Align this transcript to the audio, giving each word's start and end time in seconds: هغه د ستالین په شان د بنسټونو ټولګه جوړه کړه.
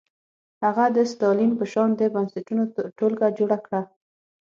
هغه 0.63 0.85
د 0.95 0.97
ستالین 1.11 1.51
په 1.59 1.65
شان 1.71 1.89
د 1.99 2.01
بنسټونو 2.13 2.63
ټولګه 2.97 3.27
جوړه 3.37 3.57
کړه. 3.65 3.81